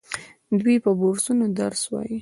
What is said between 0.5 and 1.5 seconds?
دوی په بورسونو